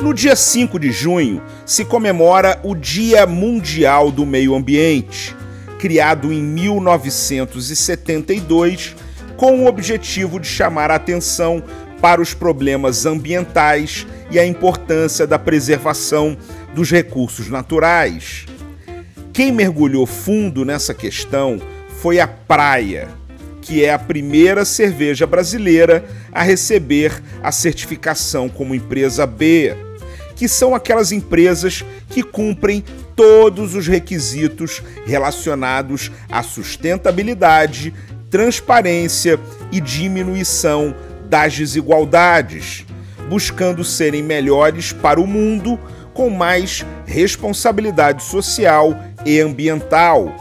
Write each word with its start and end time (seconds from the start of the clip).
No 0.00 0.14
dia 0.14 0.36
5 0.36 0.78
de 0.78 0.92
junho 0.92 1.42
se 1.66 1.84
comemora 1.84 2.60
o 2.62 2.72
Dia 2.72 3.26
Mundial 3.26 4.12
do 4.12 4.24
Meio 4.24 4.54
Ambiente, 4.54 5.34
criado 5.76 6.32
em 6.32 6.40
1972 6.40 8.94
com 9.36 9.64
o 9.64 9.66
objetivo 9.66 10.38
de 10.38 10.46
chamar 10.46 10.92
a 10.92 10.94
atenção 10.94 11.60
para 12.00 12.20
os 12.20 12.32
problemas 12.32 13.06
ambientais 13.06 14.06
e 14.30 14.38
a 14.38 14.46
importância 14.46 15.26
da 15.26 15.36
preservação 15.36 16.36
dos 16.72 16.92
recursos 16.92 17.48
naturais. 17.48 18.46
Quem 19.32 19.50
mergulhou 19.50 20.06
fundo 20.06 20.64
nessa 20.64 20.94
questão 20.94 21.60
foi 22.00 22.20
a 22.20 22.28
Praia, 22.28 23.08
que 23.68 23.84
é 23.84 23.92
a 23.92 23.98
primeira 23.98 24.64
cerveja 24.64 25.26
brasileira 25.26 26.02
a 26.32 26.42
receber 26.42 27.22
a 27.42 27.52
certificação 27.52 28.48
como 28.48 28.74
empresa 28.74 29.26
B, 29.26 29.76
que 30.34 30.48
são 30.48 30.74
aquelas 30.74 31.12
empresas 31.12 31.84
que 32.08 32.22
cumprem 32.22 32.82
todos 33.14 33.74
os 33.74 33.86
requisitos 33.86 34.82
relacionados 35.04 36.10
à 36.30 36.42
sustentabilidade, 36.42 37.92
transparência 38.30 39.38
e 39.70 39.82
diminuição 39.82 40.94
das 41.26 41.54
desigualdades, 41.54 42.86
buscando 43.28 43.84
serem 43.84 44.22
melhores 44.22 44.94
para 44.94 45.20
o 45.20 45.26
mundo 45.26 45.78
com 46.14 46.30
mais 46.30 46.86
responsabilidade 47.04 48.22
social 48.22 48.98
e 49.26 49.38
ambiental. 49.38 50.34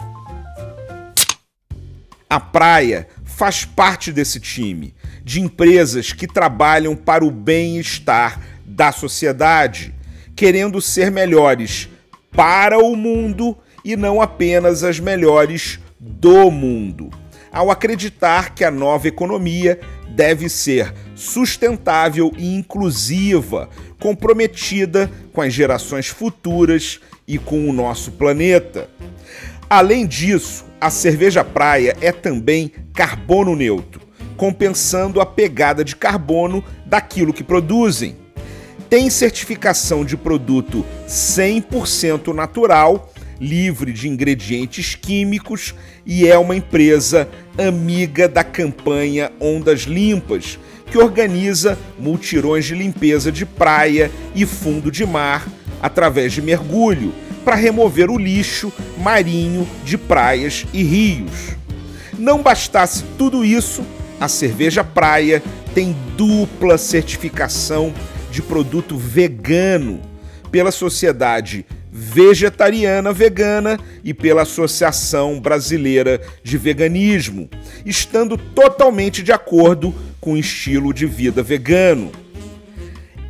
A 2.29 2.41
praia 2.41 3.07
faz 3.37 3.63
parte 3.63 4.11
desse 4.11 4.39
time 4.39 4.95
de 5.23 5.39
empresas 5.39 6.11
que 6.11 6.25
trabalham 6.25 6.95
para 6.95 7.23
o 7.23 7.29
bem-estar 7.29 8.41
da 8.65 8.91
sociedade, 8.91 9.93
querendo 10.35 10.81
ser 10.81 11.11
melhores 11.11 11.87
para 12.31 12.79
o 12.79 12.95
mundo 12.95 13.55
e 13.85 13.95
não 13.95 14.19
apenas 14.19 14.83
as 14.83 14.99
melhores 14.99 15.79
do 15.99 16.49
mundo 16.49 17.11
ao 17.51 17.71
acreditar 17.71 18.53
que 18.53 18.63
a 18.63 18.69
nova 18.69 19.07
economia 19.07 19.79
deve 20.09 20.47
ser 20.49 20.93
sustentável 21.15 22.31
e 22.37 22.55
inclusiva, 22.55 23.69
comprometida 23.99 25.09
com 25.33 25.41
as 25.41 25.53
gerações 25.53 26.07
futuras 26.07 26.99
e 27.27 27.39
com 27.39 27.67
o 27.67 27.73
nosso 27.73 28.11
planeta. 28.11 28.89
Além 29.67 30.05
disso, 30.05 30.66
a 30.79 30.89
cerveja 30.89 31.43
praia 31.43 31.95
é 32.01 32.11
também 32.11 32.71
carbono 32.93 33.55
neutro, 33.55 34.01
compensando 34.35 35.19
a 35.19 35.25
pegada 35.25 35.83
de 35.83 35.95
carbono 35.95 36.63
daquilo 36.85 37.33
que 37.33 37.43
produzem. 37.43 38.15
Tem 38.89 39.09
certificação 39.09 40.05
de 40.05 40.15
produto 40.15 40.85
100% 41.07 42.33
natural 42.33 43.11
livre 43.39 43.93
de 43.93 44.07
ingredientes 44.07 44.95
químicos 44.95 45.75
e 46.05 46.27
é 46.27 46.37
uma 46.37 46.55
empresa 46.55 47.29
amiga 47.57 48.27
da 48.27 48.43
campanha 48.43 49.31
Ondas 49.39 49.81
Limpas, 49.81 50.57
que 50.89 50.97
organiza 50.97 51.77
multirões 51.99 52.65
de 52.65 52.73
limpeza 52.73 53.31
de 53.31 53.45
praia 53.45 54.09
e 54.33 54.45
fundo 54.45 54.89
de 54.89 55.05
mar 55.05 55.47
através 55.81 56.33
de 56.33 56.41
mergulho 56.41 57.13
para 57.47 57.55
remover 57.55 58.11
o 58.11 58.17
lixo 58.17 58.73
marinho 58.97 59.65
de 59.85 59.97
praias 59.97 60.65
e 60.73 60.83
rios. 60.83 61.55
Não 62.19 62.41
bastasse 62.43 63.05
tudo 63.17 63.45
isso, 63.45 63.85
a 64.19 64.27
cerveja 64.27 64.83
praia 64.83 65.41
tem 65.73 65.95
dupla 66.17 66.77
certificação 66.77 67.93
de 68.29 68.41
produto 68.41 68.97
vegano 68.97 70.01
pela 70.51 70.71
Sociedade 70.71 71.65
vegetariana 71.89 73.13
vegana 73.13 73.79
e 74.03 74.13
pela 74.13 74.41
Associação 74.41 75.39
Brasileira 75.39 76.19
de 76.43 76.57
Veganismo, 76.57 77.49
estando 77.85 78.37
totalmente 78.37 79.23
de 79.23 79.31
acordo 79.31 79.95
com 80.19 80.33
o 80.33 80.37
estilo 80.37 80.93
de 80.93 81.05
vida 81.05 81.41
vegano. 81.41 82.11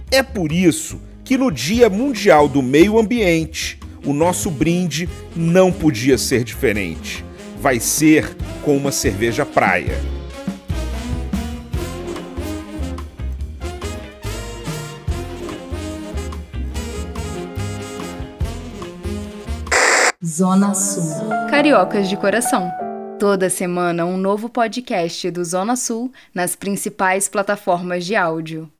É 0.09 0.23
por 0.23 0.51
isso 0.51 0.99
que 1.23 1.37
no 1.37 1.51
Dia 1.51 1.87
Mundial 1.87 2.47
do 2.47 2.63
Meio 2.63 2.97
Ambiente, 2.97 3.76
o 4.05 4.13
nosso 4.13 4.49
brinde 4.49 5.09
não 5.35 5.71
podia 5.71 6.17
ser 6.17 6.43
diferente. 6.43 7.25
Vai 7.59 7.79
ser 7.79 8.35
com 8.63 8.77
uma 8.77 8.91
cerveja 8.91 9.45
praia. 9.45 9.97
Zona 20.23 20.73
Sul. 20.73 21.29
Cariocas 21.49 22.09
de 22.09 22.17
coração. 22.17 22.69
Toda 23.17 23.49
semana 23.49 24.05
um 24.05 24.17
novo 24.17 24.49
podcast 24.49 25.31
do 25.31 25.43
Zona 25.43 25.75
Sul 25.75 26.11
nas 26.33 26.55
principais 26.55 27.27
plataformas 27.27 28.05
de 28.05 28.15
áudio. 28.15 28.71